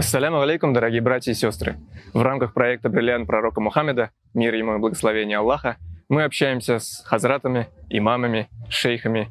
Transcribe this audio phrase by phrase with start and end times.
[0.00, 1.76] Ассаляму алейкум, дорогие братья и сестры.
[2.14, 4.12] В рамках проекта «Бриллиант пророка Мухаммеда.
[4.32, 5.76] Мир ему и благословение Аллаха»
[6.08, 9.28] мы общаемся с хазратами, имамами, шейхами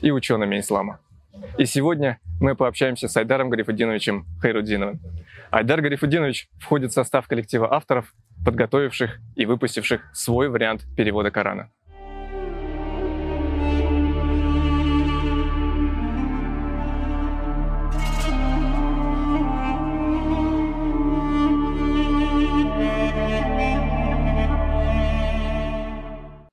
[0.00, 1.00] и учеными ислама.
[1.58, 5.00] И сегодня мы пообщаемся с Айдаром Гарифудиновичем Хайрудиновым.
[5.50, 11.70] Айдар Гарифудинович входит в состав коллектива авторов, подготовивших и выпустивших свой вариант перевода Корана.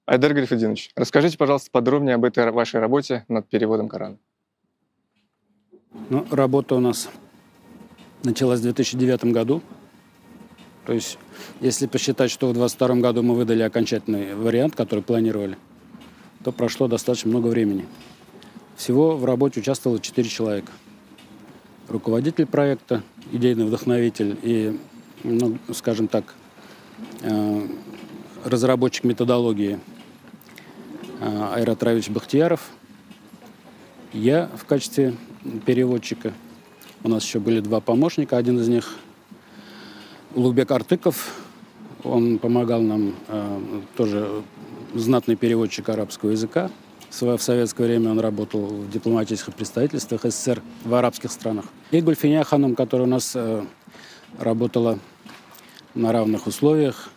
[0.06, 4.18] Айдар Гарифудинович, расскажите, пожалуйста, подробнее об этой вашей работе над переводом Корана.
[6.10, 7.10] Ну, работа у нас
[8.24, 9.64] началась в 2009 году.
[10.86, 11.18] То есть,
[11.60, 15.58] если посчитать, что в 2022 году мы выдали окончательный вариант, который планировали,
[16.44, 17.88] то прошло достаточно много времени.
[18.76, 20.72] Всего в работе участвовало 4 человека.
[21.88, 24.80] Руководитель проекта, идейный вдохновитель и,
[25.24, 26.36] ну, скажем так,
[27.24, 27.68] э,
[28.44, 29.80] разработчик методологии–
[31.22, 32.62] Айрат Равич Бахтияров.
[34.12, 35.16] Я в качестве
[35.66, 36.34] переводчика.
[37.04, 38.38] У нас еще были два помощника.
[38.38, 38.96] Один из них
[40.36, 41.36] Лубек Артыков.
[42.04, 43.60] Он помогал нам, э,
[43.96, 44.44] тоже
[44.94, 46.70] знатный переводчик арабского языка.
[47.10, 51.66] В советское время он работал в дипломатических представительствах СССР в арабских странах.
[51.92, 53.64] И Гульфиня Ханум, которая у нас э,
[54.38, 55.00] работала
[55.94, 57.10] на равных условиях,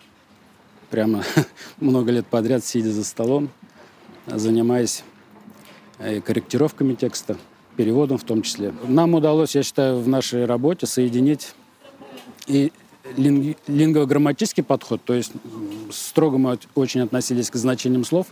[0.90, 1.24] прямо
[1.80, 3.50] много лет подряд, сидя за столом
[4.34, 5.04] занимаясь
[5.98, 7.36] э, корректировками текста,
[7.76, 8.72] переводом в том числе.
[8.86, 11.54] Нам удалось, я считаю, в нашей работе соединить
[12.46, 12.72] и
[13.16, 15.32] лингвограмматический подход, то есть
[15.90, 18.26] строго мы очень относились к значениям слов,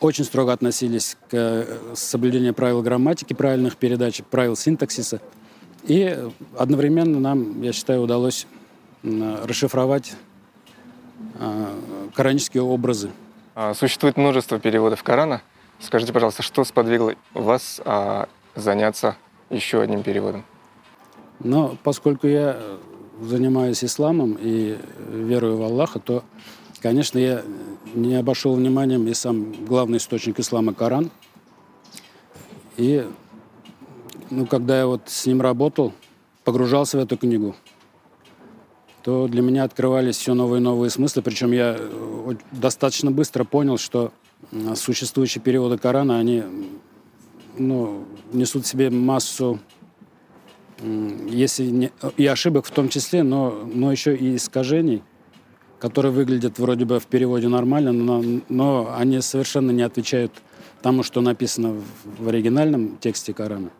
[0.00, 5.20] очень строго относились к э, соблюдению правил грамматики, правильных передач, правил синтаксиса.
[5.84, 6.18] И
[6.58, 8.46] одновременно нам, я считаю, удалось
[9.02, 10.14] расшифровать
[11.38, 11.78] э,
[12.14, 13.10] коранические образы
[13.74, 15.42] существует множество переводов Корана.
[15.80, 19.16] Скажите, пожалуйста, что сподвигло вас а, заняться
[19.50, 20.44] еще одним переводом?
[21.40, 22.60] Но поскольку я
[23.20, 24.78] занимаюсь исламом и
[25.10, 26.24] верую в Аллаха, то,
[26.80, 27.42] конечно, я
[27.94, 31.10] не обошел вниманием и сам главный источник ислама Коран.
[32.76, 33.06] И
[34.30, 35.92] ну, когда я вот с ним работал,
[36.44, 37.54] погружался в эту книгу,
[39.04, 41.20] то для меня открывались все новые и новые смыслы.
[41.20, 44.12] Причем я э, достаточно быстро понял, что
[44.74, 46.42] существующие переводы Корана, они
[47.58, 49.60] ну, несут в себе массу,
[51.28, 55.02] если не, и ошибок в том числе, но, но еще и искажений,
[55.78, 60.32] которые выглядят вроде бы в переводе нормально, но, но они совершенно не отвечают
[60.82, 63.70] тому, что написано в, в оригинальном тексте Корана.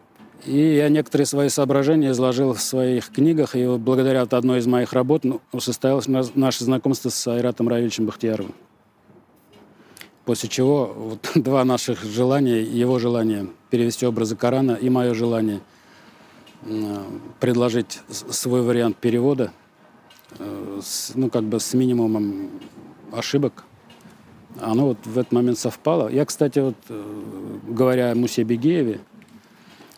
[0.47, 5.25] И я некоторые свои соображения изложил в своих книгах, и благодаря одной из моих работ
[5.25, 8.55] ну, состоялось наше знакомство с Айратом Равильевичем Бахтияровым.
[10.27, 15.61] После чего вот, два наших желания, его желание перевести образы Корана и мое желание
[17.41, 19.53] предложить свой вариант перевода,
[20.39, 22.49] э, с, ну, как бы с минимумом
[23.13, 23.65] ошибок,
[24.61, 26.09] оно вот в этот момент совпало.
[26.09, 29.01] Я, кстати, вот, э, говоря о Мусе Бегееве,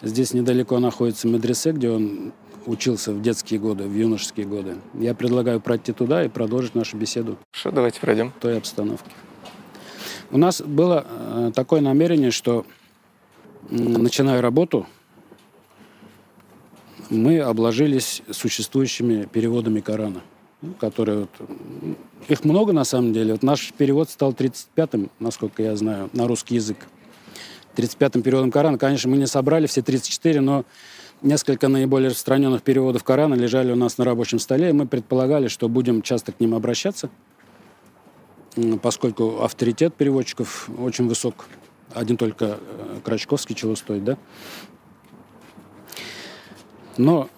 [0.02, 2.32] Здесь недалеко находится медресе, где он
[2.66, 4.76] учился в детские годы, в юношеские годы.
[4.94, 7.38] Я предлагаю пройти туда и продолжить нашу беседу.
[7.52, 8.30] Что, давайте пройдем.
[8.30, 9.10] В той обстановке.
[10.30, 12.66] У нас было э, такое намерение, что
[13.70, 14.86] начиная работу,
[17.10, 20.22] мы обложились существующими переводами Корана,
[20.62, 21.50] ну, которые вот,
[22.28, 23.32] их много на самом деле.
[23.32, 26.78] Вот наш перевод стал 35-м, насколько я знаю, на русский язык.
[27.76, 28.78] 35-м переводом Корана.
[28.78, 30.64] Конечно, мы не собрали все 34, но
[31.22, 35.68] несколько наиболее распространенных переводов Корана лежали у нас на рабочем столе, и мы предполагали, что
[35.68, 37.10] будем часто к ним обращаться,
[38.82, 41.46] поскольку авторитет переводчиков очень высок.
[41.94, 44.18] Один только э, Крачковский чего стоит, да?
[46.96, 47.28] Но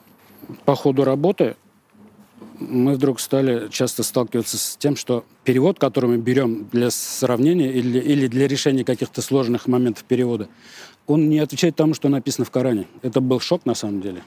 [0.64, 1.56] по ходу работы
[2.60, 7.98] мы вдруг стали часто сталкиваться с тем, что перевод, который мы берем для сравнения или,
[7.98, 10.48] или для решения каких-то сложных моментов перевода,
[11.06, 12.86] он не отвечает тому, что написано в Коране.
[13.02, 14.22] Это был шок на самом деле.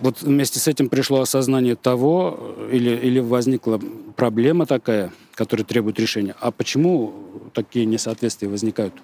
[0.00, 3.80] Вот вместе с этим пришло осознание того, или, или возникла
[4.16, 6.34] проблема такая, которая требует решения.
[6.40, 7.14] А почему
[7.54, 8.94] такие несоответствия возникают?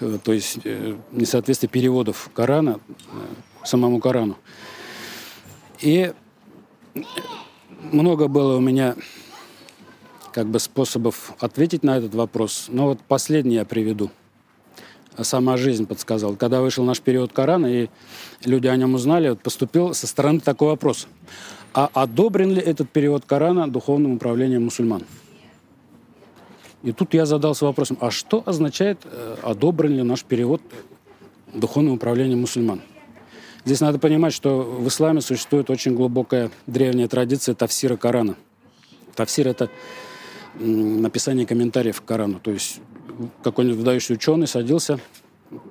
[0.00, 2.80] Э, то есть э, несоответствие переводов Корана
[3.12, 4.36] э, самому Корану.
[5.84, 6.14] И
[7.92, 8.96] много было у меня
[10.32, 12.68] как бы способов ответить на этот вопрос.
[12.68, 14.10] Но вот последний я приведу.
[15.20, 16.36] сама жизнь подсказала.
[16.36, 17.88] Когда вышел наш период Корана, и
[18.46, 21.06] люди о нем узнали, вот поступил со стороны такой вопрос.
[21.74, 25.02] А одобрен ли этот период Корана духовным управлением мусульман?
[26.82, 30.62] И тут я задался вопросом, а что означает э, одобрен ли наш перевод
[31.52, 32.80] духовным управлением мусульман?
[33.64, 38.36] Здесь надо понимать, что в исламе существует очень глубокая древняя традиция тафсира Корана.
[39.14, 39.70] Тафсир– это
[40.58, 42.40] написание комментариев к Корану.
[42.40, 42.80] То есть
[43.42, 45.00] какой-нибудь выдающий ученый садился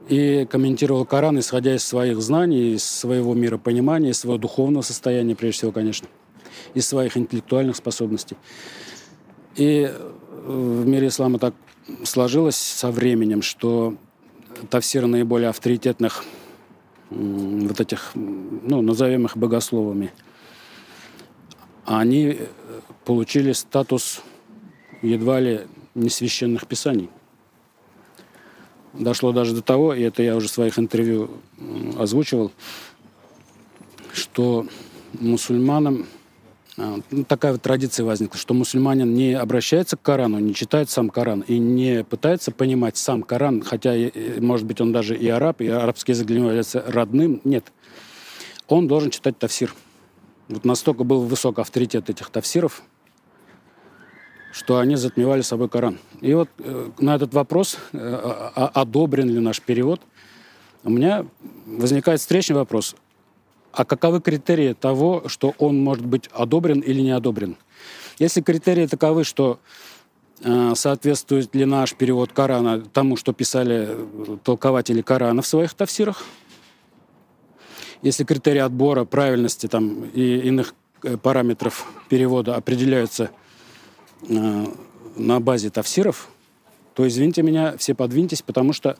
[0.09, 5.59] и комментировал Коран, исходя из своих знаний, из своего миропонимания, из своего духовного состояния, прежде
[5.59, 6.07] всего, конечно,
[6.73, 8.37] из своих интеллектуальных способностей.
[9.55, 10.11] И э,
[10.45, 11.53] в мире ислама так
[12.03, 13.95] сложилось со временем, что
[14.69, 16.23] тафсиры наиболее авторитетных
[17.13, 20.11] вот этих, ну, назовем их богословами,
[21.85, 22.39] они
[23.05, 24.21] получили статус
[25.01, 25.61] едва ли
[25.95, 27.09] не священных писаний.
[28.93, 31.29] Дошло даже до того, и это я уже в своих интервью
[31.97, 32.51] озвучивал,
[34.13, 34.65] что
[35.19, 36.05] мусульманам
[37.27, 41.59] такая вот традиция возникла, что мусульманин не обращается к Корану, не читает сам Коран и
[41.59, 43.93] не пытается понимать сам Коран, хотя,
[44.39, 47.41] может быть, он даже и араб, и арабский язык для него является родным.
[47.43, 47.71] Нет.
[48.67, 49.73] Он должен читать тафсир.
[50.47, 52.81] Вот настолько был высок авторитет этих тафсиров,
[54.51, 55.99] что они затмевали собой Коран.
[56.21, 60.01] И вот э, на этот вопрос, э, а, одобрен ли наш перевод,
[60.83, 61.25] у меня
[61.65, 62.95] возникает встречный вопрос.
[63.73, 67.57] А каковы критерии того, что он может быть одобрен или не одобрен?
[68.19, 69.59] Если критерии таковы, что
[70.41, 73.97] э, соответствует ли наш перевод Корана тому, что писали
[74.43, 76.23] толкователи Корана в своих тафсирах,
[78.01, 80.73] если критерии отбора правильности там, и иных
[81.21, 83.31] параметров перевода определяются–
[84.29, 84.65] Э,
[85.15, 86.29] на базе тафсиров,
[86.95, 88.95] то, извините меня, все подвиньтесь, потому что э,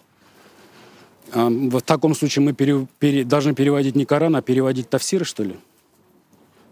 [1.34, 5.56] в таком случае мы пере, пере, должны переводить не Коран, а переводить тафсиры, что ли?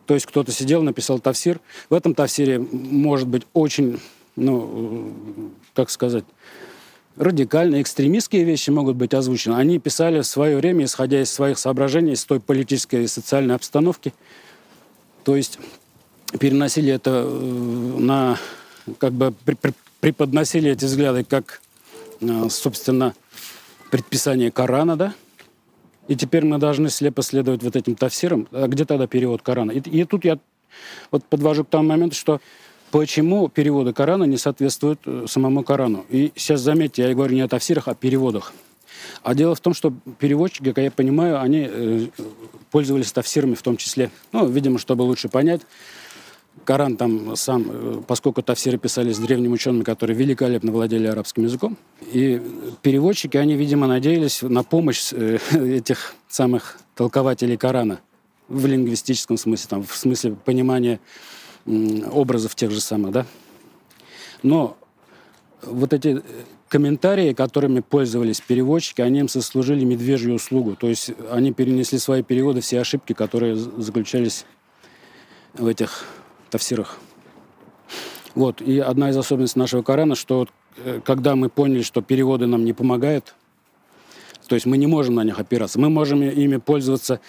[0.06, 1.60] То есть кто-то сидел, написал тафсир.
[1.90, 4.00] В этом тафсире может быть очень,
[4.36, 5.14] ну,
[5.74, 6.26] как сказать,
[7.16, 9.56] радикальные, экстремистские вещи могут быть озвучены.
[9.56, 14.14] Они писали в свое время, исходя из своих соображений, из той политической и социальной обстановки.
[15.24, 15.60] То есть
[16.40, 18.38] переносили это э, на,
[18.98, 19.34] как бы
[20.00, 21.62] преподносили эти взгляды как,
[22.22, 23.14] э, собственно,
[23.92, 25.14] предписание Корана, да?
[26.08, 28.48] И теперь мы должны слепо следовать вот этим тафсирам.
[28.52, 29.72] А где тогда перевод Корана?
[29.72, 30.40] И, и тут я
[31.12, 32.42] вот подвожу к тому моменту, что
[32.90, 36.06] почему переводы Корана не соответствуют э, самому Корану.
[36.10, 38.54] И сейчас заметьте, я говорю не о тафсирах, а о переводах.
[39.24, 42.08] А дело в том, что переводчики, как я понимаю, они э,
[42.72, 44.10] пользовались тафсирами в том числе.
[44.32, 45.62] Ну, видимо, чтобы лучше понять.
[46.64, 51.78] Коран там сам, э, поскольку тафсиры писались древними учеными, которые великолепно владели арабским языком,
[52.12, 52.42] и
[52.82, 58.00] переводчики, они, видимо, надеялись на помощь э, этих самых толкователей Корана
[58.48, 61.00] в лингвистическом смысле, там, в смысле понимания
[61.66, 63.26] образов тех же самых, да.
[64.44, 64.78] Но
[65.64, 66.22] вот эти э,
[66.68, 70.76] комментарии, которыми пользовались переводчики, они им сослужили медвежью услугу.
[70.76, 74.46] То есть они перенесли свои переводы, все ошибки, которые заключались
[75.54, 76.06] в этих
[76.52, 77.00] тафсирах.
[78.36, 78.62] Вот.
[78.62, 82.74] И одна из особенностей нашего Корана, что э, когда мы поняли, что переводы нам не
[82.74, 83.36] помогают,
[84.48, 87.20] то есть мы не можем на них опираться, мы можем ими пользоваться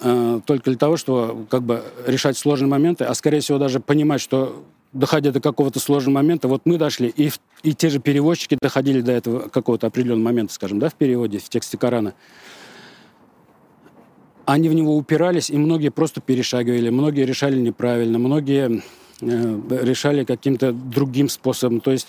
[0.00, 4.20] э, только для того, чтобы как бы решать сложные моменты, а скорее всего даже понимать,
[4.20, 7.30] что доходя до какого-то сложного момента, вот мы дошли, и,
[7.62, 11.48] и те же переводчики доходили до этого какого-то определенного момента, скажем, да, в переводе, в
[11.48, 12.14] тексте Корана
[14.48, 18.82] они в него упирались, и многие просто перешагивали, многие решали неправильно, многие
[19.20, 21.80] э, решали каким-то другим способом.
[21.80, 22.08] То есть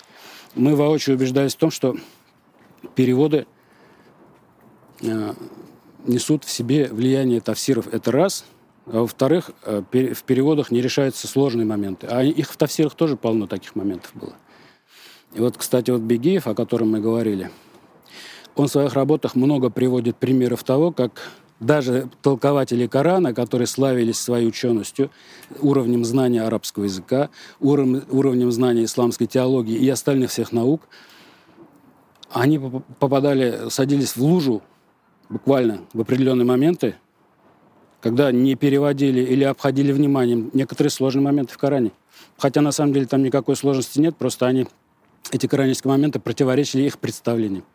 [0.55, 1.97] мы воочию убеждались в том, что
[2.95, 3.45] переводы
[5.01, 5.33] э,
[6.07, 7.93] несут в себе влияние тафсиров.
[7.93, 8.45] Это раз.
[8.85, 12.07] А во-вторых, э, в переводах не решаются сложные моменты.
[12.09, 14.35] А их в тафсирах тоже полно таких моментов было.
[15.33, 17.51] И вот, кстати, вот Бегиев, о котором мы говорили,
[18.55, 24.47] он в своих работах много приводит примеров того, как даже толкователи Корана, которые славились своей
[24.47, 25.11] ученостью,
[25.59, 30.81] уровнем знания арабского языка, уровнем, знания исламской теологии и остальных всех наук,
[32.31, 32.59] они
[32.99, 34.61] попадали, садились в лужу
[35.29, 36.95] буквально в определенные моменты,
[38.01, 41.91] когда не переводили или обходили вниманием некоторые сложные моменты в Коране.
[42.37, 44.67] Хотя на самом деле там никакой сложности нет, просто они,
[45.31, 47.65] эти коранические моменты противоречили их представлениям.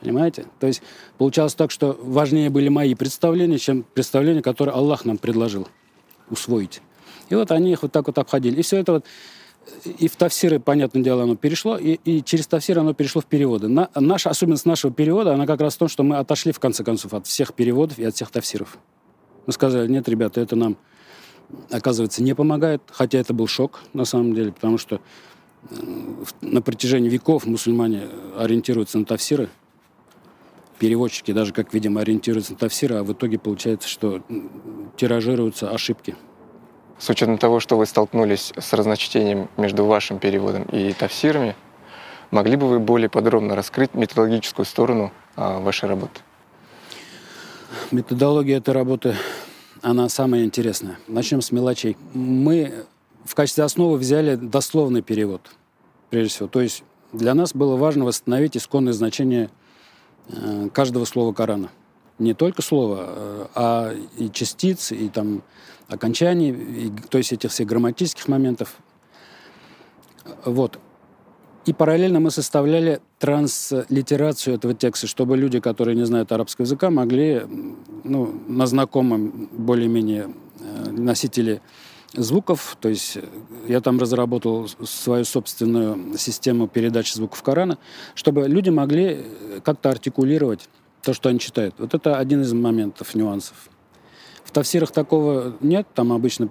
[0.00, 0.46] Понимаете?
[0.60, 0.82] То есть
[1.18, 5.68] получалось так, что важнее были мои представления, чем представления, которые Аллах нам предложил
[6.30, 6.82] усвоить.
[7.30, 8.60] И вот они их вот так вот обходили.
[8.60, 9.06] И все это вот
[9.84, 13.68] и в тавсиры, понятное дело, оно перешло, и, и через тавсиры оно перешло в переводы.
[13.68, 16.84] На, наша особенность нашего перевода, она как раз в том, что мы отошли, в конце
[16.84, 18.78] концов, от всех переводов и от всех тавсиров.
[19.46, 20.76] Мы сказали, нет, ребята, это нам,
[21.70, 25.00] оказывается, не помогает, хотя это был шок, на самом деле, потому что
[25.70, 25.74] э,
[26.40, 29.48] на протяжении веков мусульмане ориентируются на тавсиры,
[30.78, 34.22] переводчики даже, как видим, ориентируются на тавсиры, а в итоге получается, что
[34.96, 36.16] тиражируются ошибки.
[36.98, 41.56] С учетом того, что вы столкнулись с разночтением между вашим переводом и тавсирами,
[42.30, 46.20] могли бы вы более подробно раскрыть методологическую сторону а, вашей работы?
[47.90, 49.16] Методология этой работы,
[49.82, 50.98] она самая интересная.
[51.08, 51.96] Начнем с мелочей.
[52.14, 52.72] Мы
[53.24, 55.50] в качестве основы взяли дословный перевод,
[56.10, 56.48] прежде всего.
[56.48, 59.50] То есть для нас было важно восстановить исконное значение
[60.72, 61.70] каждого слова Корана.
[62.18, 65.42] Не только слова, э, а и частиц, и там
[65.88, 68.76] окончаний, и, то есть этих всех грамматических моментов.
[70.44, 70.78] Вот.
[71.66, 77.42] И параллельно мы составляли транслитерацию этого текста, чтобы люди, которые не знают арабского языка, могли
[78.04, 80.28] ну, на знакомом более-менее
[80.60, 81.62] э, носителе
[82.14, 83.18] звуков, то есть
[83.66, 87.78] я там разработал свою собственную систему передачи звуков Корана,
[88.14, 89.24] чтобы люди могли
[89.64, 90.68] как-то артикулировать
[91.02, 91.74] то, что они читают.
[91.78, 93.68] Вот это один из моментов, нюансов.
[94.44, 96.48] В тавсирах такого нет, там обычно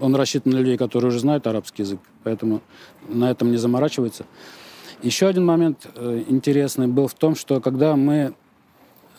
[0.00, 2.60] он рассчитан на людей, которые уже знают арабский язык, поэтому
[3.08, 4.26] на этом не заморачивается.
[5.02, 8.34] Еще один момент э, интересный был в том, что когда мы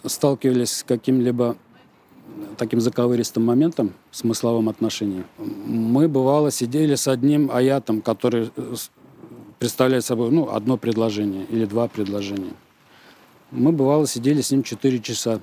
[0.04, 1.58] сталкивались с каким-либо
[2.58, 8.76] таким заковыристым моментом в смысловом отношении, мы, бывало, сидели с одним аятом, который э,
[9.60, 12.54] представляет собой ну, одно предложение или два предложения.
[13.52, 15.40] Мы, бывало, сидели с ним 4 часа.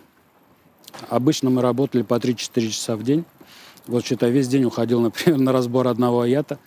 [1.08, 3.24] Обычно мы работали по 3-4 часа в день.
[3.86, 6.58] Вот, считай, весь день уходил, например, на разбор одного аята,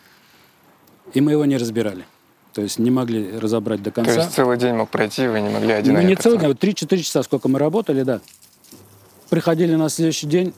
[1.14, 2.06] и мы его не разбирали.
[2.54, 4.14] То есть не могли разобрать до конца.
[4.14, 6.50] То есть целый день мог пройти, вы не могли один Ну, не целый день, а
[6.50, 8.22] вот 3-4 часа, сколько мы работали, да.
[9.30, 10.54] Приходили на следующий день,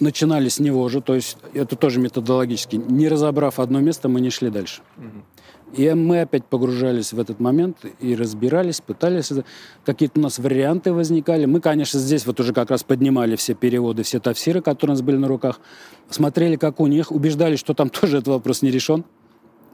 [0.00, 2.76] начинали с него же, то есть это тоже методологически.
[2.76, 4.82] Не разобрав одно место, мы не шли дальше.
[5.74, 9.32] И мы опять погружались в этот момент и разбирались, пытались.
[9.86, 11.46] Какие-то у нас варианты возникали.
[11.46, 15.02] Мы, конечно, здесь вот уже как раз поднимали все переводы, все тавсиры, которые у нас
[15.02, 15.60] были на руках.
[16.10, 19.04] Смотрели, как у них, убеждались, что там тоже этот вопрос не решен.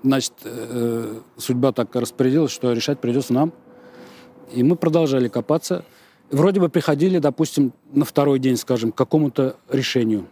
[0.05, 3.53] Значит, э, судьба так распорядилась, что решать придется нам.
[4.53, 5.85] И мы продолжали копаться.
[6.31, 10.27] Вроде бы приходили, допустим, на второй день, скажем, к какому-то решению.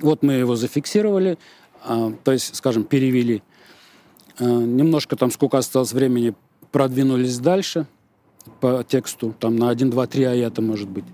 [0.00, 1.38] Вот мы его зафиксировали,
[1.82, 3.42] а, то есть, скажем, перевели.
[4.38, 6.34] А, немножко там, сколько осталось времени,
[6.70, 7.86] продвинулись дальше
[8.60, 11.04] по тексту, там на 1, 2, 3 аята, может быть.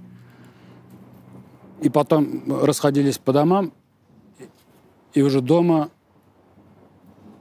[1.81, 3.73] И потом расходились по домам,
[5.15, 5.91] и уже дома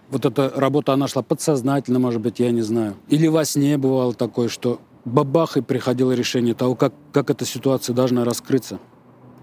[0.09, 2.95] вот эта работа, она шла подсознательно, может быть, я не знаю.
[3.09, 7.93] Или во сне бывало такое, что бабах, и приходило решение того, как, как эта ситуация
[7.93, 8.79] должна раскрыться,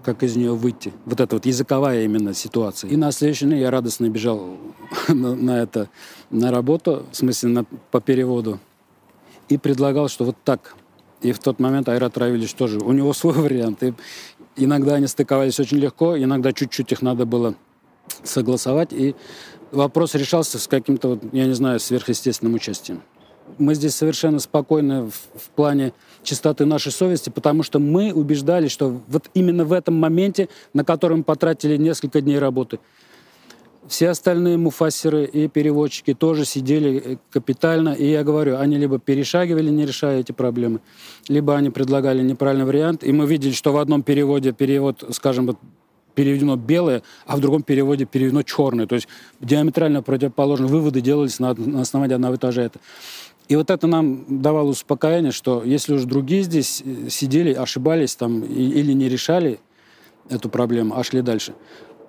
[0.03, 0.93] как из нее выйти.
[1.05, 2.89] Вот это вот языковая именно ситуация.
[2.89, 4.57] И на следующий день я радостно бежал
[5.07, 5.89] на, на это,
[6.29, 8.59] на работу, в смысле на, по переводу,
[9.49, 10.75] и предлагал, что вот так.
[11.21, 13.81] И в тот момент Айрат Равильевич тоже, у него свой вариант.
[13.83, 13.93] И
[14.57, 17.55] иногда они стыковались очень легко, иногда чуть-чуть их надо было
[18.23, 19.15] согласовать, и
[19.71, 23.01] вопрос решался с каким-то, вот, я не знаю, сверхъестественным участием.
[23.57, 29.01] Мы здесь совершенно спокойны в, в плане чистоты нашей совести, потому что мы убеждались, что
[29.07, 32.79] вот именно в этом моменте, на котором потратили несколько дней работы,
[33.87, 39.69] все остальные муфассеры и переводчики тоже сидели э, капитально, и я говорю, они либо перешагивали,
[39.69, 40.79] не решая эти проблемы,
[41.27, 45.57] либо они предлагали неправильный вариант, и мы видели, что в одном переводе перевод, скажем,
[46.15, 48.87] переведено белое, а в другом переводе переведено черное.
[48.87, 49.07] То есть
[49.41, 52.79] диаметрально противоположные выводы делались на, на основании одного и того же это.
[53.49, 58.41] И вот это нам давало успокоение, что если уж другие здесь э, сидели, ошибались там
[58.41, 59.59] или не решали
[60.29, 61.53] эту проблему, а шли дальше,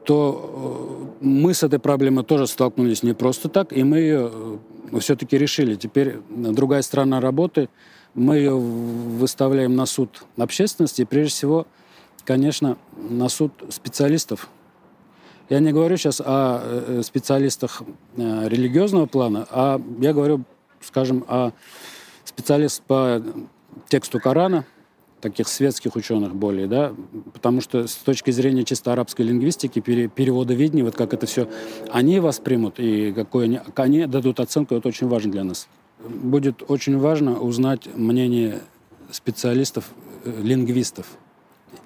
[0.05, 4.31] то э, мы с этой проблемой тоже столкнулись не просто так, и мы ее
[5.01, 5.75] все-таки решили.
[5.75, 7.69] Теперь другая сторона работы,
[8.15, 11.67] мы ее выставляем на суд общественности, и прежде всего,
[12.25, 14.49] конечно, на суд специалистов.
[15.51, 17.83] Я не говорю сейчас о э, специалистах
[18.17, 20.45] э, религиозного плана, а я говорю,
[20.87, 21.53] скажем, о
[22.25, 23.23] специалистах по
[23.89, 24.65] тексту Корана,
[25.25, 26.93] таких светских ученых более, да,
[27.33, 31.49] потому что с точки зрения чисто арабской лингвистики, пере, переводоведения, вот как это все,
[31.91, 35.67] они воспримут и какой они, они дадут оценку, это очень важно для нас.
[36.07, 38.61] Будет очень важно узнать мнение
[39.11, 39.87] специалистов,
[40.25, 41.07] э, лингвистов,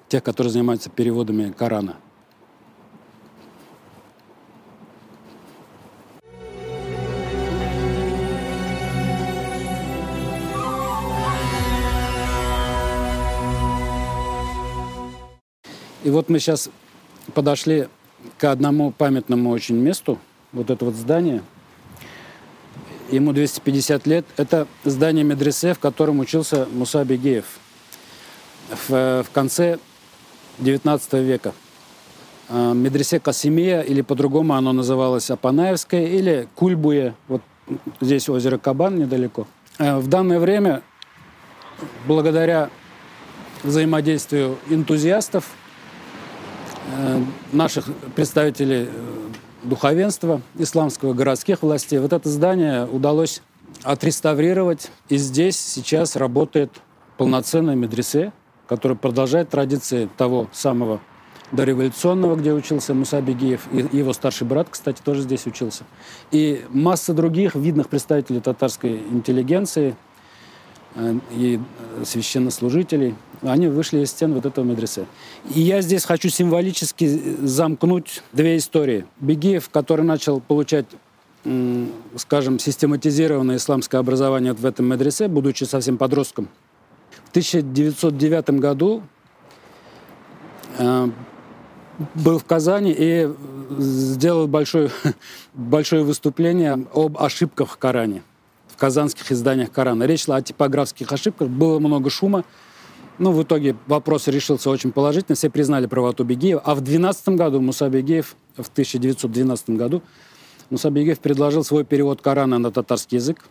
[0.09, 1.95] тех, которые занимаются переводами Корана.
[16.09, 16.71] И вот мы сейчас
[17.35, 17.87] подошли
[18.39, 20.17] к одному памятному очень месту.
[20.53, 21.43] Вот это вот здание.
[23.11, 24.25] Ему 250 лет.
[24.35, 27.45] Это здание медресе, в котором учился Муса Бегеев
[28.87, 29.77] в, в конце
[30.57, 31.53] 19 века.
[32.49, 37.43] А, медресе Касимия, или по-другому оно называлось Апанаевское, или Кульбуе, вот
[38.01, 39.45] здесь озеро Кабан недалеко.
[39.77, 40.81] А, в данное время,
[42.07, 42.71] благодаря
[43.61, 45.68] взаимодействию энтузиастов, э,
[47.51, 49.29] наших представителей э,
[49.63, 53.41] духовенства исламского, городских властей, вот это здание удалось
[53.83, 54.91] отреставрировать.
[55.09, 56.71] И здесь сейчас работает
[57.17, 58.31] полноценная медресе,
[58.67, 60.99] которая продолжает традиции того самого
[61.51, 65.83] дореволюционного, где учился Муса Бегиев, и его старший брат, кстати, тоже здесь учился.
[66.31, 69.95] И масса других видных представителей татарской интеллигенции
[70.95, 71.59] э, и
[72.05, 75.05] священнослужителей, они вышли из стен вот этого медресе.
[75.53, 77.07] И я здесь хочу символически
[77.45, 79.05] замкнуть две истории.
[79.19, 80.85] Бегиев, который начал получать
[82.17, 86.49] скажем, систематизированное исламское образование в этом медресе, будучи совсем подростком.
[87.25, 89.03] В 1909 году
[90.77, 91.09] э,
[92.15, 93.29] был в Казани и
[93.77, 94.91] сделал большое,
[95.53, 98.23] большое выступление об ошибках в Коране,
[98.67, 100.03] в казанских изданиях Корана.
[100.03, 102.43] Речь шла о типографских ошибках, было много шума.
[103.19, 106.61] Ну, в итоге вопрос решился очень положительно, все признали правоту Бегиева.
[106.61, 110.01] А в 2012 году Муса Бегиев, в 1912 году,
[110.69, 113.45] Муса Бегиев предложил свой перевод Корана на татарский язык.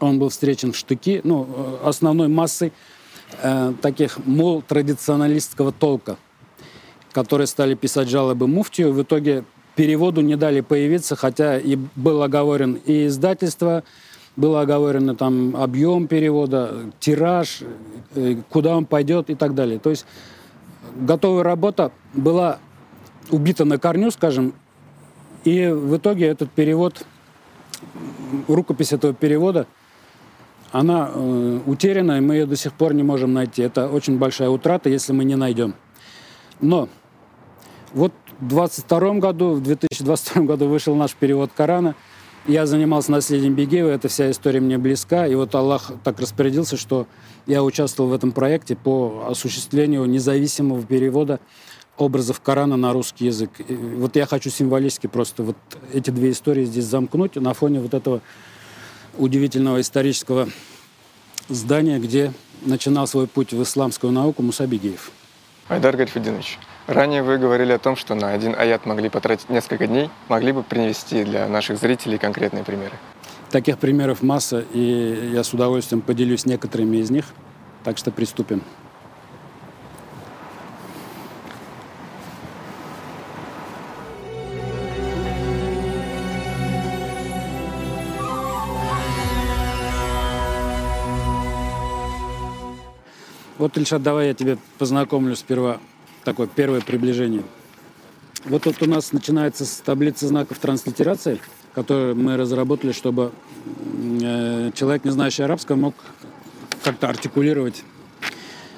[0.00, 2.72] Он был встречен в штыки, ну, основной массой
[3.42, 6.16] э, таких мол традиционалистского толка–
[7.14, 8.92] которые стали писать жалобы муфтию.
[8.92, 9.44] В итоге
[9.76, 13.84] переводу не дали появиться, хотя и был оговорен и издательство,
[14.36, 17.60] было оговорено там объем перевода, тираж,
[18.14, 19.78] э, куда он пойдет и так далее.
[19.78, 20.06] То есть
[20.96, 22.58] готовая работа была
[23.30, 24.54] убита на корню, скажем,
[25.44, 27.04] и в итоге этот перевод,
[28.48, 29.66] рукопись этого перевода,
[30.72, 33.62] она э, утеряна, и мы ее до сих пор не можем найти.
[33.62, 35.74] Это очень большая утрата, если мы не найдем.
[36.60, 36.88] Но
[37.92, 41.94] вот в 22 году, в 2022 году вышел наш перевод Корана.
[42.46, 45.26] Я занимался наследием Бегеева, эта вся история мне близка.
[45.26, 47.06] И вот Аллах так распорядился, что
[47.46, 51.40] я участвовал в этом проекте по осуществлению независимого перевода
[51.96, 53.50] образов Корана на русский язык.
[53.66, 55.56] И вот я хочу символически просто вот
[55.94, 58.20] эти две истории здесь замкнуть на фоне вот этого
[59.16, 60.48] удивительного исторического
[61.48, 65.12] здания, где начинал свой путь в исламскую науку Муса Бегеев.
[65.68, 70.10] Айдар Гальфединович, Ранее вы говорили о том, что на один аят могли потратить несколько дней.
[70.28, 72.92] Могли бы привести для наших зрителей конкретные примеры?
[73.50, 77.24] Таких примеров масса, и я с удовольствием поделюсь некоторыми из них.
[77.84, 78.62] Так что приступим.
[93.56, 95.78] Вот, Ильшат, давай я тебе познакомлю сперва
[96.24, 97.42] такое первое приближение.
[98.44, 101.40] Вот тут у нас начинается с таблицы знаков транслитерации,
[101.74, 103.32] которую мы разработали, чтобы
[104.22, 105.94] э, человек, не знающий арабского, мог
[106.82, 107.84] как-то артикулировать.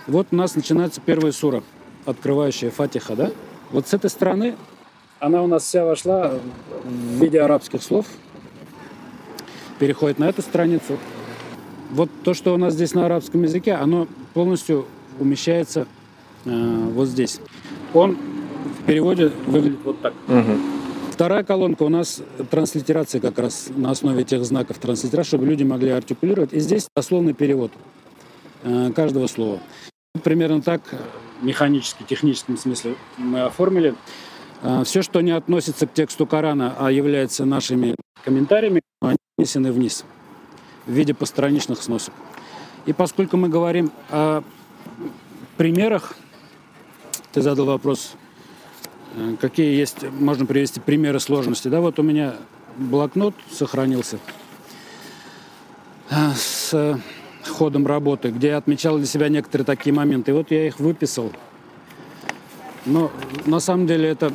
[0.07, 1.65] Вот у нас начинается первая сура,
[2.05, 3.33] открывающая Фатиха, да?
[3.73, 4.55] Вот с этой стороны
[5.19, 6.39] она у нас вся вошла
[6.85, 8.07] в виде арабских слов,
[9.81, 10.99] переходит на эту страницу.
[11.91, 14.87] Вот то, что у нас здесь на арабском языке, оно полностью
[15.19, 15.89] умещается
[16.47, 17.41] Э, вот здесь.
[17.93, 20.15] Он в переводе выглядит вот так.
[20.29, 20.59] Угу.
[21.11, 25.91] Вторая колонка у нас транслитерация как раз на основе тех знаков транслитерации, чтобы люди могли
[25.91, 26.53] артикулировать.
[26.53, 27.73] И здесь дословный перевод
[28.63, 29.61] э, каждого слова.
[30.23, 30.83] Примерно так
[31.43, 33.95] механически, техническом смысле мы оформили.
[34.63, 40.05] Э, Все, что не относится к тексту Корана, а является нашими комментариями, они внесены вниз
[40.87, 42.15] в виде постраничных сносок.
[42.87, 44.43] И поскольку мы говорим о
[45.57, 46.15] примерах
[47.37, 48.14] ты задал вопрос,
[49.14, 51.68] э, какие есть, можно привести примеры сложности.
[51.68, 52.37] Да, вот у меня
[52.79, 54.18] блокнот сохранился
[56.09, 56.99] э, с
[57.44, 60.31] ходом работы, где я отмечал для себя некоторые такие моменты.
[60.31, 61.31] И вот я их выписал.
[62.87, 63.12] Но
[63.44, 64.33] на самом деле это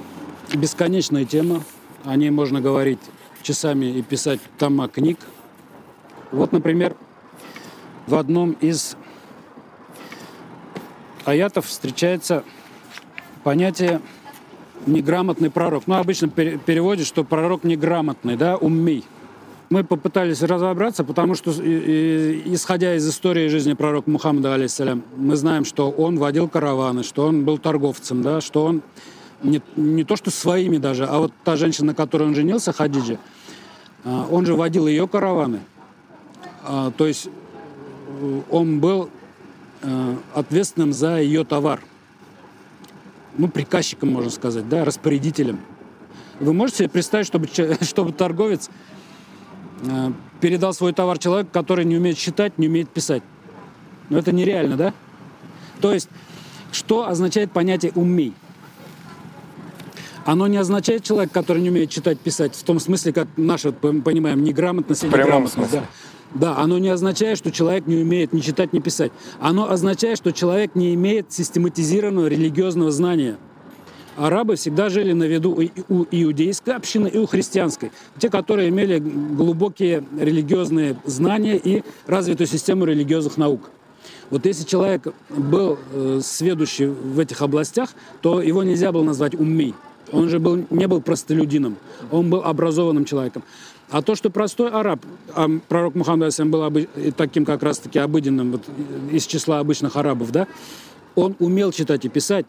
[0.53, 1.63] бесконечная тема.
[2.03, 2.99] О ней можно говорить
[3.41, 5.17] часами и писать тома книг.
[6.31, 6.95] Вот, например,
[8.05, 8.95] в одном из
[11.25, 12.43] аятов встречается
[13.43, 14.01] понятие
[14.85, 15.83] неграмотный пророк.
[15.87, 19.03] Ну, обычно переводит, что пророк неграмотный, да, уммей.
[19.69, 25.89] Мы попытались разобраться, потому что, исходя из истории жизни пророка Мухаммада, алейсалям, мы знаем, что
[25.89, 28.81] он водил караваны, что он был торговцем, да, что он
[29.43, 33.17] не, не то что своими даже, а вот та женщина, на которой он женился, Хадиджа,
[34.03, 35.61] а, он же водил ее караваны.
[36.63, 39.09] А, то есть э, он был
[39.81, 41.81] э, ответственным за ее товар.
[43.37, 45.59] Ну, приказчиком, можно сказать, да, распорядителем.
[46.39, 47.47] Вы можете себе представить, чтобы,
[47.81, 48.69] чтобы торговец
[49.83, 53.23] э, передал свой товар человеку, который не умеет читать, не умеет писать?
[54.09, 54.93] Ну, это нереально, да?
[55.79, 56.09] То есть,
[56.71, 58.33] что означает понятие «умей»?
[60.25, 64.43] Оно не означает человек, который не умеет читать, писать, в том смысле, как наши понимаем,
[64.43, 65.71] неграмотность или неграмотность.
[65.71, 65.85] Да.
[66.33, 69.11] Да, оно не означает, что человек не умеет ни читать, ни писать.
[69.39, 73.37] Оно означает, что человек не имеет систематизированного религиозного знания.
[74.17, 75.51] Арабы всегда жили на виду
[75.89, 77.91] у иудейской общины и у христианской.
[78.17, 83.69] Те, которые имели глубокие религиозные знания и развитую систему религиозных наук.
[84.29, 87.89] Вот если человек был э, сведущий в этих областях,
[88.21, 89.73] то его нельзя было назвать умми.
[90.11, 91.77] Он же был, не был простолюдином,
[92.11, 93.43] он был образованным человеком.
[93.91, 95.01] А то, что простой араб,
[95.35, 98.61] а пророк Мухаммад был обы, таким как раз-таки обыденным, вот,
[99.11, 100.47] из числа обычных арабов, да,
[101.15, 102.45] он умел читать и писать,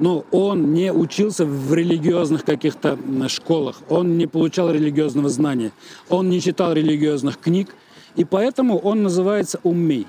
[0.00, 2.98] но он не учился в религиозных каких-то
[3.28, 5.70] школах, он не получал религиозного знания,
[6.08, 7.68] он не читал религиозных книг,
[8.16, 10.08] и поэтому он называется уммей.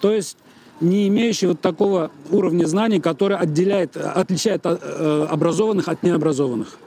[0.00, 0.36] То есть
[0.80, 6.78] не имеющий вот такого уровня знаний, который отделяет, отличает э, образованных от необразованных.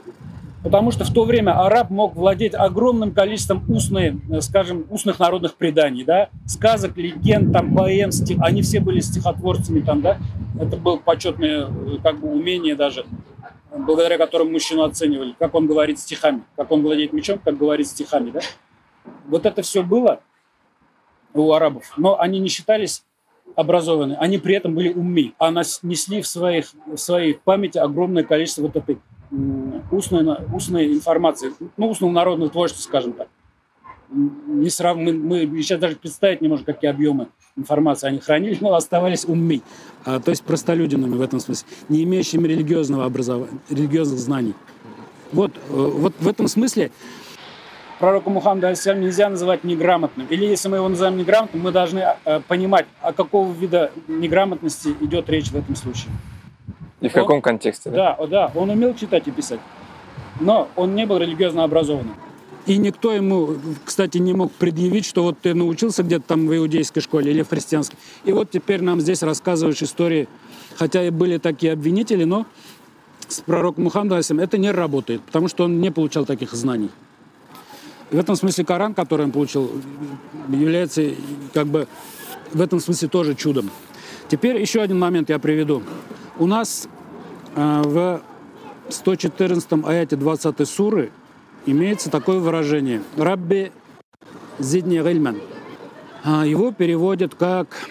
[0.63, 5.55] Потому что в то время араб мог владеть огромным количеством устной, э, скажем, устных народных
[5.55, 10.17] преданий, да, сказок, легенд, там, поэм, стих, они все были стихотворцами там, да,
[10.59, 13.05] это было почетное, э, как бы, умение даже,
[13.71, 18.31] благодаря которому мужчину оценивали, как он говорит стихами, как он владеет мечом, как говорит стихами,
[18.31, 18.41] да.
[19.27, 20.19] Вот это все было
[21.33, 23.05] у арабов, но они не считались
[23.55, 28.63] образованы, они при этом были умны, а несли в, своих, в своей памяти огромное количество
[28.63, 28.99] вот этой
[29.91, 33.27] устной, устной информации, ну, устного народного творчества, скажем так.
[34.11, 34.97] Не срав...
[34.97, 39.61] мы, мы сейчас даже представить не можем, какие объемы информации они хранили, но оставались умны.
[40.03, 44.55] А, то есть простолюдинами в этом смысле, не имеющими религиозного образования, религиозных знаний.
[45.31, 46.91] Вот, э, вот в этом смысле
[47.99, 50.25] пророка Мухаммада алейсалям нельзя называть неграмотным.
[50.27, 55.29] Или если мы его называем неграмотным, мы должны э, понимать, о какого вида неграмотности идет
[55.29, 56.11] речь в этом случае.
[57.01, 57.89] И в он, каком контексте?
[57.89, 58.17] Да?
[58.19, 59.59] да, да, он умел читать и писать,
[60.39, 62.15] но он не был религиозно образованным.
[62.65, 67.01] И никто ему, кстати, не мог предъявить, что вот ты научился где-то там в иудейской
[67.01, 67.97] школе или в христианской.
[68.25, 70.27] И вот теперь нам здесь рассказываешь истории,
[70.75, 72.45] хотя и были такие обвинители, но
[73.27, 76.91] с пророком Мухаммадом это не работает, потому что он не получал таких знаний.
[78.12, 79.71] В этом смысле Коран, который он получил,
[80.49, 81.03] является
[81.53, 81.88] как бы
[82.53, 83.69] в этом смысле тоже чудом.
[84.27, 85.83] Теперь еще один момент я приведу.
[86.39, 86.88] У нас
[87.54, 88.21] э, в
[88.88, 91.12] 114 аяте 20 суры
[91.65, 93.73] имеется такое выражение «Рабби
[94.58, 95.41] зидни гильман».
[96.23, 97.89] А его переводят как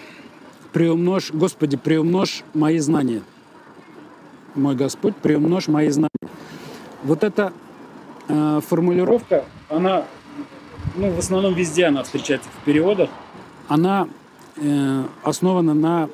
[0.73, 3.21] «приумножь, Господи, приумножь мои знания».
[4.55, 6.09] Мой Господь, приумножь мои знания.
[7.03, 7.53] Вот эта
[8.29, 10.05] э, формулировка, она,
[10.95, 13.11] ну, в основном везде она встречается в переводах.
[13.67, 14.07] Она
[14.55, 16.09] э, основана на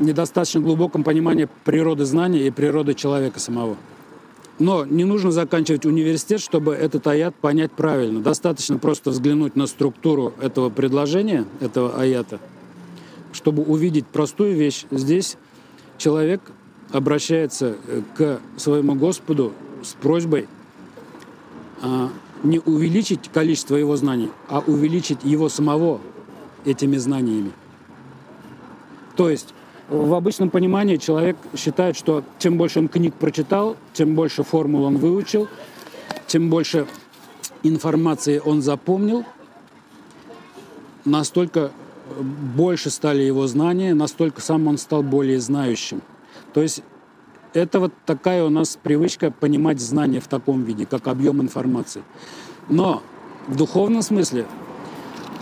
[0.00, 3.76] недостаточно глубоком понимании природы знания и природы человека самого.
[4.58, 8.20] Но не нужно заканчивать университет, чтобы этот аят понять правильно.
[8.20, 12.40] Достаточно просто взглянуть на структуру этого предложения, этого аята,
[13.32, 14.84] чтобы увидеть простую вещь.
[14.90, 15.38] Здесь
[15.96, 16.40] человек
[16.92, 20.46] обращается э, к своему Господу с просьбой
[21.82, 22.10] а,
[22.42, 26.00] не увеличить количество его знаний, а увеличить его самого
[26.64, 27.52] этими знаниями.
[29.16, 29.54] То есть
[29.90, 34.98] в обычном понимании человек считает, что чем больше он книг прочитал, тем больше формул он
[34.98, 35.48] выучил,
[36.28, 36.86] тем больше
[37.64, 39.24] информации он запомнил,
[41.04, 41.72] настолько
[42.56, 46.02] больше стали его знания, настолько сам он стал более знающим.
[46.54, 46.84] То есть
[47.52, 52.04] это вот такая у нас привычка понимать знания в таком виде, как объем информации.
[52.68, 53.02] Но
[53.48, 54.46] в духовном смысле,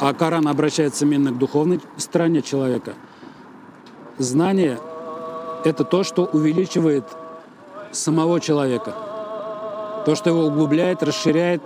[0.00, 2.94] а Коран обращается именно к духовной стороне человека–
[4.18, 4.78] Знание—
[5.64, 7.04] это то, что увеличивает
[7.92, 8.94] самого человека.
[10.04, 11.62] То, что его углубляет, расширяет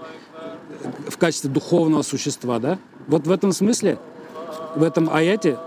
[1.08, 2.58] в качестве духовного существа.
[2.58, 2.78] Да?
[3.06, 3.98] Вот в этом смысле,
[4.74, 5.58] в этом аяте,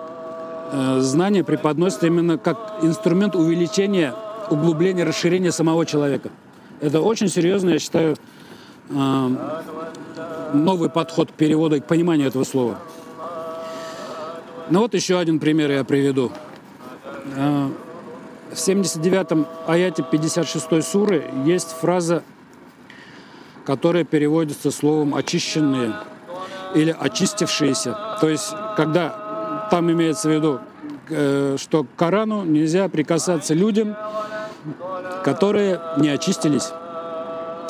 [0.71, 4.13] э, знание преподносится именно как инструмент увеличения,
[4.49, 6.29] углубления, расширения самого человека.
[6.81, 8.15] Это очень серьезно, я считаю,
[8.89, 9.29] э,
[10.53, 12.77] новый подход к переводу и к пониманию этого слова.
[14.69, 16.31] Ну вот еще один пример я приведу.
[17.33, 17.71] А,
[18.51, 22.23] в 79-м аяте 56 суры есть фраза,
[23.65, 25.93] которая переводится словом «очищенные»
[26.75, 27.97] или «очистившиеся».
[28.21, 30.59] То есть, когда там имеется в виду,
[31.09, 33.95] э, что к Корану нельзя прикасаться людям,
[35.23, 36.71] которые не очистились.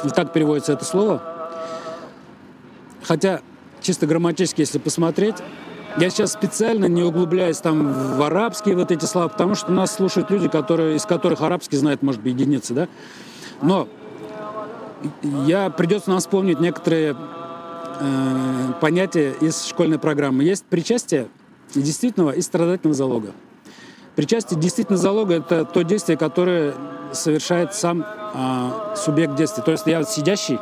[0.03, 1.23] И так переводится это слово.
[3.01, 3.41] Хотя,
[3.81, 5.35] чисто грамматически, если посмотреть,
[5.97, 10.29] я сейчас специально не углубляюсь там в арабские вот эти слова, потому что нас слушают
[10.29, 12.88] люди, которые, из которых арабский знают, может быть, единицы, да?
[13.62, 13.88] Но
[15.45, 17.15] я придется нам вспомнить некоторые
[17.99, 20.43] э, понятия из школьной программы.
[20.43, 21.27] Есть причастие
[21.73, 23.31] действительного и страдательного залога.
[24.15, 26.73] Причастие действительно залога– это то действие, которое
[27.12, 29.63] совершает сам э, субъект действия.
[29.63, 30.60] То есть я сидящий,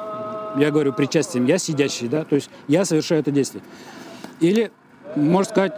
[0.58, 3.64] я говорю причастием, я сидящий, да, то есть я совершаю это действие.
[4.40, 4.72] Или,
[5.16, 5.74] можно сказать,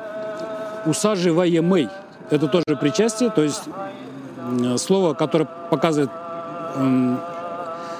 [0.86, 1.90] усаживаемый.
[2.30, 3.64] Это тоже причастие, то есть
[4.78, 6.10] слово, которое показывает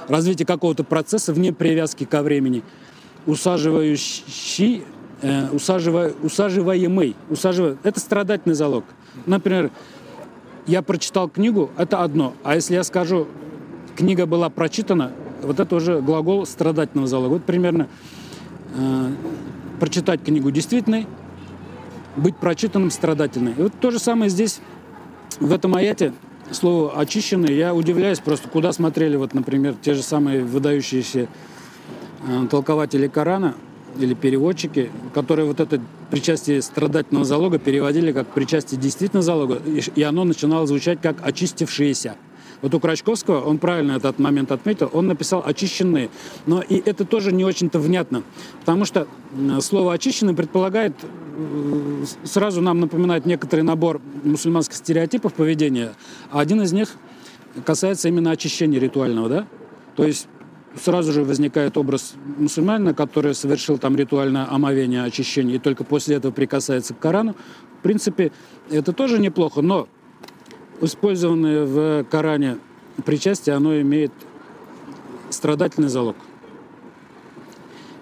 [0.08, 2.64] развитие какого-то процесса вне привязки ко времени.
[3.26, 4.84] Усаживающий,
[5.22, 7.16] э, усаживая, усаживаемый.
[7.30, 8.84] Усаживая, это страдательный залог.
[9.26, 9.72] Например,
[10.68, 12.34] я прочитал книгу, это одно.
[12.44, 13.28] А если я скажу,
[13.96, 17.34] книга была прочитана, вот это уже глагол страдательного залога.
[17.34, 17.88] Вот примерно
[18.76, 19.12] э,
[19.80, 21.08] прочитать книгу действительной,
[22.16, 23.54] быть прочитанным страдательной.
[23.58, 24.60] И вот то же самое здесь,
[25.40, 26.14] в этом аяте,
[26.52, 27.56] слово «очищенный».
[27.56, 31.28] Я удивляюсь просто, куда смотрели, вот, например, те же самые выдающиеся
[32.28, 33.56] э, толкователи Корана–
[34.00, 39.62] или переводчики, которые вот это причастие страдательного залога переводили как причастие действительно залога,
[39.96, 42.16] и оно начинало звучать как очистившиеся.
[42.66, 46.10] Вот у Крачковского, он правильно этот момент отметил, он написал «очищенные».
[46.48, 48.24] Но и это тоже не очень-то внятно,
[48.62, 49.08] потому что
[49.60, 55.94] слово «очищенный» предполагает, э, сразу нам напоминает некоторый набор мусульманских стереотипов поведения,
[56.32, 56.90] а один из них
[57.64, 59.48] касается именно очищения ритуального, да?
[59.96, 60.28] То есть
[60.76, 66.32] сразу же возникает образ мусульманина, который совершил там ритуальное омовение, очищение, и только после этого
[66.32, 67.36] прикасается к Корану.
[67.80, 68.32] В принципе,
[68.72, 69.88] это тоже неплохо, но
[70.82, 72.58] использованное в Коране
[73.06, 74.12] причастие, оно имеет
[75.30, 76.16] страдательный залог.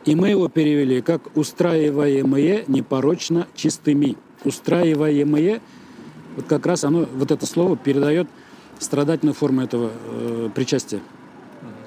[0.06, 4.18] И мы его перевели как «устраиваемые непорочно чистыми».
[4.44, 5.62] «Устраиваемые»
[6.36, 8.28] вот как раз оно, вот это слово передает
[8.80, 11.00] страдательную форму этого э, причастия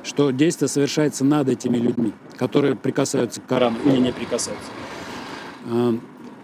[0.06, 4.70] что действие совершается над этими людьми, которые прикасаются к Корану или не прикасаются.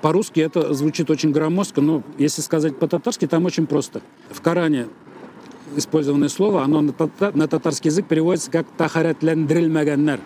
[0.03, 4.03] По-русски это звучит очень громоздко, но если сказать по-татарски, там очень просто.
[4.31, 4.89] В Коране
[5.77, 10.19] использованное слово, оно на, татар, на татарский язык переводится как «тахаратляндрильмаганнар».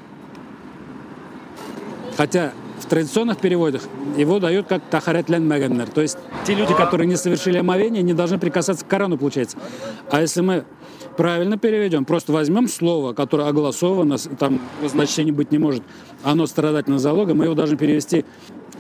[2.17, 3.83] Хотя в традиционных переводах
[4.17, 5.89] его дают как «тахаратлен маганнар».
[5.89, 9.59] То есть те люди, которые не совершили омовение, не должны прикасаться к Корану, получается.
[10.11, 10.65] А если мы
[11.17, 12.05] правильно переведем.
[12.05, 15.83] Просто возьмем слово, которое огласовано, там значения быть не может,
[16.23, 18.25] оно страдательно залога, мы его должны перевести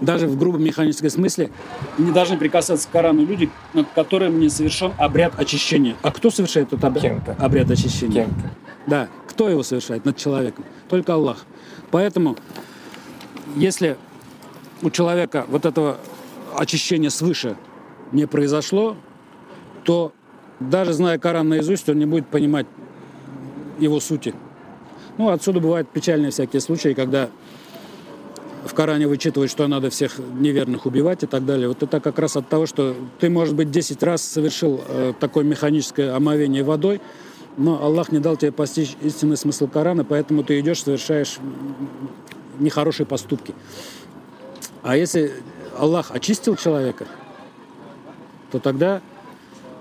[0.00, 1.50] даже в грубом механическом смысле,
[1.98, 5.96] не должны прикасаться к Корану люди, над которыми не совершен обряд очищения.
[6.02, 8.24] А кто совершает этот обряд, обряд очищения?
[8.24, 8.50] Кем-то.
[8.87, 10.64] Да, кто его совершает над человеком?
[10.88, 11.44] Только Аллах.
[11.90, 12.37] Поэтому,
[13.56, 13.96] если
[14.82, 15.98] у человека вот этого
[16.54, 17.56] очищения свыше
[18.12, 18.96] не произошло,
[19.85, 20.12] то
[20.61, 22.66] даже зная Коран наизусть, он не будет понимать
[23.78, 24.35] его сути.
[25.18, 27.30] Ну, отсюда бывают печальные всякие случаи, когда
[28.66, 31.68] в Коране вычитывают, что надо всех неверных убивать и так далее.
[31.68, 35.44] Вот это как раз от того, что ты, может быть, 10 раз совершил э, такое
[35.44, 37.00] механическое омовение водой,
[37.57, 41.38] но Аллах не дал тебе постичь истинный смысл Корана, поэтому ты идешь, совершаешь
[42.59, 43.55] нехорошие поступки.
[44.83, 45.33] А если
[45.79, 47.07] Аллах очистил человека,
[48.50, 49.00] то тогда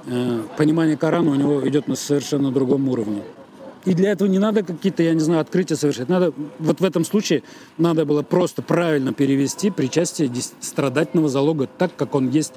[0.08, 3.24] Э, понимание Корана у него идет на совершенно другом уровне.
[3.86, 6.10] И для этого не надо какие-то, я не знаю, открытия совершать.
[6.10, 7.44] Надо, вот в этом случае
[7.78, 12.54] надо было просто правильно перевести причастие страдательного залога так, как он есть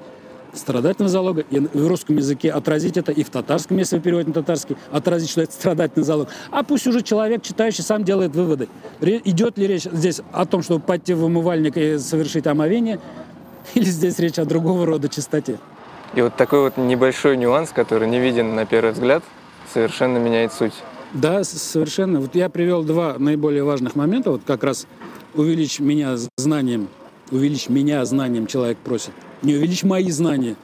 [0.54, 4.34] страдательного залога, и в русском языке отразить это, и в татарском, если вы переводите на
[4.34, 6.28] татарский, отразить, что это страдательный залог.
[6.50, 8.68] А пусть уже человек, читающий, сам делает выводы.
[9.00, 13.00] Идет ли речь здесь о том, чтобы пойти в умывальник и совершить омовение,
[13.74, 15.58] или здесь речь о другого рода чистоте?
[16.14, 19.22] И вот такой вот небольшой нюанс, который не виден на первый взгляд,
[19.72, 20.72] совершенно меняет суть.
[21.14, 22.20] Да, совершенно.
[22.20, 24.30] Вот я привел два наиболее важных момента.
[24.30, 24.86] Вот как раз
[25.34, 26.88] увеличь меня знанием,
[27.30, 29.12] увеличь меня знанием человек просит.
[29.42, 30.56] Не увеличь мои знания.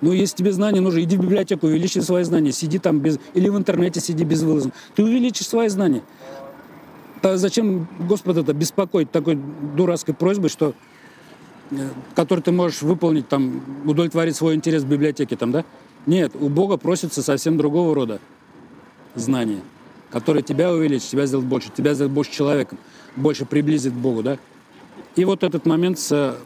[0.00, 2.52] Ну, если тебе знания нужны, иди в библиотеку, увеличь свои знания.
[2.52, 3.18] Сиди там без...
[3.34, 4.70] Или в интернете сиди без вылаза.
[4.94, 6.02] Ты увеличишь свои знания.
[7.20, 9.36] Да зачем Господа это беспокоить такой
[9.76, 10.74] дурацкой просьбой, что
[11.72, 15.64] э, который ты можешь выполнить, там, удовлетворить свой интерес в библиотеке, там, да?
[16.06, 18.20] Нет, у Бога просится совсем другого рода
[19.16, 19.60] знания,
[20.10, 22.78] которые тебя увеличат, тебя сделают больше, тебя сделают больше человеком,
[23.16, 24.38] больше приблизит к Богу, да?
[25.16, 26.36] И вот этот момент с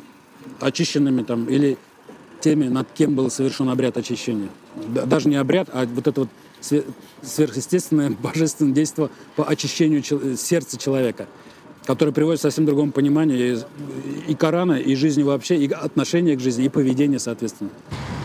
[0.61, 1.77] очищенными там или
[2.41, 4.49] теми, над кем был совершен обряд очищения.
[4.89, 6.29] Даже не обряд, а вот это вот
[7.23, 10.03] сверхъестественное божественное действие по очищению
[10.37, 11.27] сердца человека,
[11.85, 13.65] которое приводит к совсем другому пониманию
[14.27, 17.71] и Корана, и жизни вообще, и отношения к жизни, и поведения, соответственно.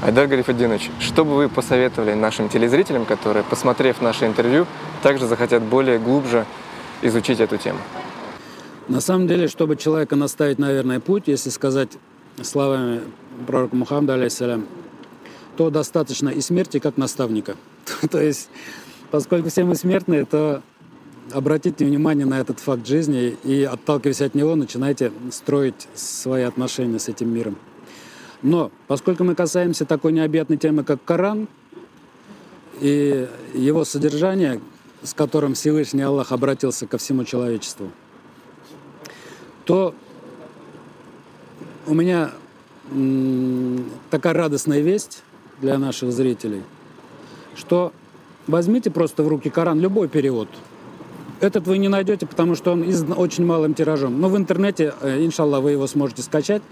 [0.04, 4.67] Айдар Гарифудинович, что бы вы посоветовали нашим телезрителям, которые, посмотрев наше интервью,
[5.01, 6.45] также захотят более глубже
[7.01, 7.79] изучить эту тему?
[8.88, 11.89] На самом деле, чтобы человека наставить на верный путь, если сказать
[12.41, 13.01] словами
[13.45, 14.65] пророка Мухаммада, алейсалям,
[15.57, 17.55] то достаточно и смерти как наставника.
[18.12, 18.49] то есть,
[19.12, 20.62] поскольку все мы смертные, то
[21.33, 27.10] обратите внимание на этот факт жизни и, отталкиваясь от него, начинайте строить свои отношения с
[27.10, 27.57] этим миром.
[28.41, 31.47] Но поскольку мы касаемся такой необъятной темы, как Коран,
[32.79, 34.62] и его содержание,
[35.07, 37.91] с которым Всевышний Аллах обратился ко всему человечеству–
[39.67, 39.93] то
[41.85, 42.31] у меня
[44.09, 45.23] такая радостная весть
[45.59, 46.63] для наших зрителей,
[47.55, 47.91] что
[48.47, 50.47] возьмите просто в руки Коран, любой перевод.
[51.41, 54.21] Этот вы не найдете, потому что он издан очень малым тиражом.
[54.21, 56.63] Но в интернете, э, иншаллах, вы его сможете скачать.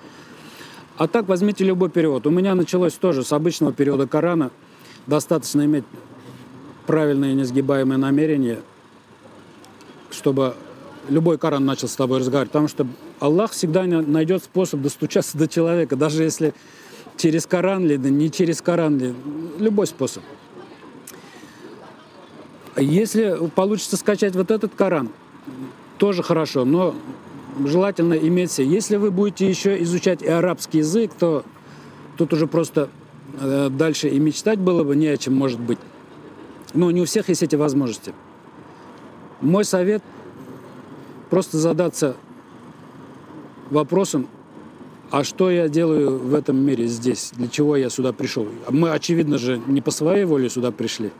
[0.97, 2.25] А так возьмите любой перевод.
[2.25, 4.49] У меня началось тоже с обычного периода Корана.
[5.05, 5.83] Достаточно иметь
[6.85, 8.59] правильное и несгибаемое намерение,
[10.11, 10.55] чтобы
[11.09, 12.87] любой Коран начал с тобой разговаривать, потому что
[13.19, 16.53] Аллах всегда найдет способ достучаться до человека, даже если
[17.17, 19.13] через Коран ли, да не через Коран ли,
[19.57, 20.23] любой способ.
[22.77, 25.09] Если получится скачать вот этот Коран,
[25.97, 26.93] тоже хорошо, но
[27.63, 28.65] желательно иметь все.
[28.65, 31.45] Если вы будете еще изучать и арабский язык, то
[32.17, 32.89] тут уже просто
[33.39, 35.79] э, дальше и мечтать было бы не о чем, может быть.
[36.75, 38.13] Но не у всех есть эти возможности.
[39.41, 40.03] Мой совет–
[41.29, 42.15] просто задаться
[43.69, 44.27] вопросом,
[45.11, 47.31] а что я делаю в этом мире здесь?
[47.35, 48.47] Для чего я сюда пришел?
[48.69, 51.11] Мы, очевидно же, не по своей воле сюда пришли.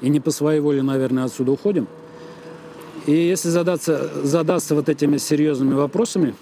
[0.00, 1.86] И не по своей воле, наверное, отсюда уходим.
[3.06, 6.34] И если задаться, задаться вот этими серьезными вопросами,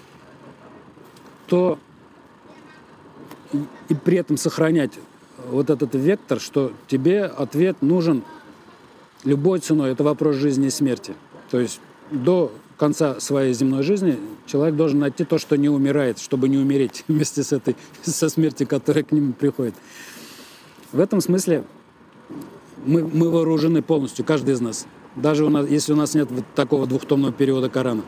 [1.47, 1.77] то
[3.53, 4.91] и при этом сохранять
[5.49, 8.23] вот этот вектор, что тебе ответ нужен
[9.23, 9.91] любой ценой.
[9.91, 11.13] Это вопрос жизни и смерти.
[11.49, 11.79] То есть
[12.11, 17.03] до конца своей земной жизни человек должен найти то, что не умирает, чтобы не умереть
[17.07, 19.75] вместе с этой, со смертью, которая к нему приходит.
[20.91, 21.63] В этом смысле
[22.85, 24.85] мы, мы вооружены полностью, каждый из нас.
[25.15, 28.03] Даже у нас, если у нас нет вот такого двухтомного периода Корана.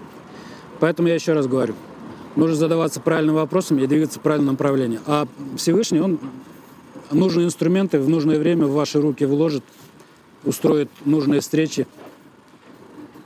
[0.80, 1.74] Поэтому я еще раз говорю,
[2.36, 5.00] нужно задаваться правильным вопросом и двигаться в правильном направлении.
[5.08, 6.20] А Всевышний, он
[7.12, 9.64] нужные инструменты в нужное время в ваши руки вложит,
[10.44, 11.88] устроит нужные встречи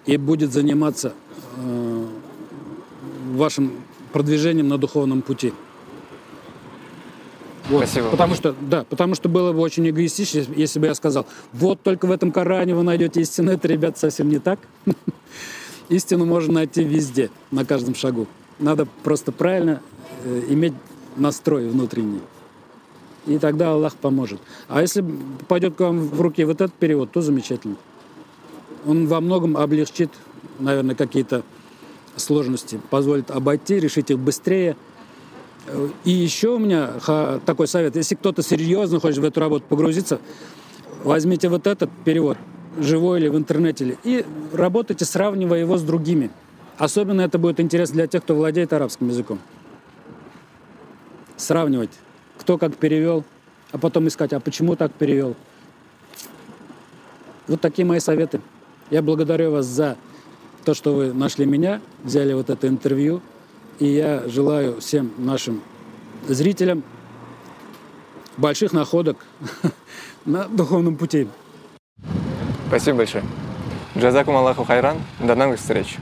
[0.06, 1.14] и будет заниматься
[1.58, 2.06] Э,
[3.34, 3.72] вашим
[4.12, 5.54] продвижением на духовном пути.
[7.70, 7.88] Вот.
[7.88, 8.10] Спасибо.
[8.10, 12.08] Потому что, да, потому что было бы очень эгоистично, если бы я сказал, вот только
[12.08, 13.52] в этом Коране вы найдете истину.
[13.52, 14.60] Это, ребят, совсем не так.
[15.90, 18.28] Истину можно найти везде, на каждом шагу.
[18.60, 19.82] Надо просто правильно
[20.24, 20.74] э, иметь
[21.16, 22.22] настрой внутренний.
[23.28, 24.40] И тогда Аллах поможет.
[24.68, 25.06] А если
[25.48, 27.76] пойдет к вам в руки вот этот перевод, то замечательно.
[28.86, 30.10] Он во многом облегчит
[30.62, 31.44] наверное, какие-то
[32.16, 34.76] сложности позволит обойти, решить их быстрее.
[36.04, 36.94] И еще у меня
[37.46, 37.96] такой совет.
[37.96, 40.20] Если кто-то серьезно хочет в эту работу погрузиться,
[41.04, 42.38] возьмите вот этот перевод,
[42.80, 46.32] живой или в интернете, и работайте, сравнивая его с другими.
[46.78, 49.40] Особенно это будет интересно для тех, кто владеет арабским языком.
[51.38, 51.92] Сравнивать,
[52.38, 53.24] кто как перевел,
[53.72, 55.36] а потом искать, а почему так перевел.
[57.48, 58.42] Вот такие мои советы.
[58.90, 59.98] Я благодарю вас за
[60.66, 63.22] то, что вы нашли меня, взяли вот это интервью.
[63.80, 65.62] И я желаю всем нашим
[66.28, 66.84] зрителям
[68.38, 69.18] больших находок
[70.26, 71.28] на духовном пути.
[72.68, 73.24] Спасибо большое.
[73.98, 74.98] Джазакум Аллаху Хайран.
[75.20, 75.98] До новых встреч.